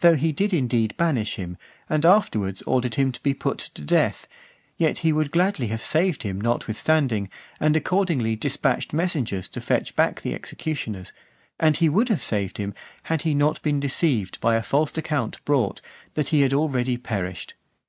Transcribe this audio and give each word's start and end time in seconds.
(456) 0.00 0.02
Though 0.02 0.26
he 0.26 0.32
did 0.32 0.58
indeed 0.58 0.96
banish 0.96 1.36
him, 1.36 1.56
and 1.88 2.04
afterwards 2.04 2.62
ordered 2.62 2.96
him 2.96 3.12
to 3.12 3.22
be 3.22 3.32
put 3.32 3.58
to 3.58 3.82
death, 3.82 4.26
yet 4.76 4.98
he 5.06 5.12
would 5.12 5.30
gladly 5.30 5.68
have 5.68 5.80
saved 5.84 6.24
him 6.24 6.40
notwithstanding, 6.40 7.28
and 7.60 7.76
accordingly 7.76 8.34
dispatched 8.34 8.92
messengers 8.92 9.48
to 9.50 9.60
fetch 9.60 9.94
back 9.94 10.22
the 10.22 10.34
executioners; 10.34 11.12
and 11.60 11.76
he 11.76 11.88
would 11.88 12.08
have 12.08 12.22
saved 12.24 12.58
him, 12.58 12.74
had 13.04 13.22
he 13.22 13.34
not 13.36 13.62
been 13.62 13.78
deceived 13.78 14.40
by 14.40 14.56
a 14.56 14.64
false 14.64 14.98
account 14.98 15.38
brought, 15.44 15.80
that 16.14 16.30
he 16.30 16.40
had 16.40 16.52
already 16.52 16.96
perished. 16.96 17.54